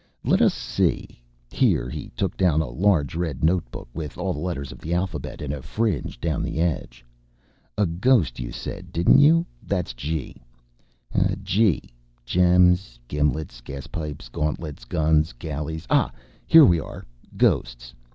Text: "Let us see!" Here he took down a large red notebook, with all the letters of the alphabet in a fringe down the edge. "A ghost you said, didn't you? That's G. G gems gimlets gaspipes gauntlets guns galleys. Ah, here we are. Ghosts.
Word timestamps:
"Let 0.23 0.41
us 0.41 0.55
see!" 0.55 1.21
Here 1.51 1.87
he 1.87 2.09
took 2.17 2.35
down 2.35 2.59
a 2.59 2.67
large 2.71 3.13
red 3.13 3.43
notebook, 3.43 3.87
with 3.93 4.17
all 4.17 4.33
the 4.33 4.39
letters 4.39 4.71
of 4.71 4.79
the 4.79 4.95
alphabet 4.95 5.43
in 5.43 5.53
a 5.53 5.61
fringe 5.61 6.19
down 6.19 6.41
the 6.41 6.57
edge. 6.57 7.05
"A 7.77 7.85
ghost 7.85 8.39
you 8.39 8.51
said, 8.51 8.91
didn't 8.91 9.19
you? 9.19 9.45
That's 9.61 9.93
G. 9.93 10.41
G 11.43 11.81
gems 12.25 12.99
gimlets 13.07 13.61
gaspipes 13.61 14.27
gauntlets 14.29 14.85
guns 14.85 15.33
galleys. 15.37 15.85
Ah, 15.91 16.11
here 16.47 16.65
we 16.65 16.79
are. 16.79 17.05
Ghosts. 17.37 17.93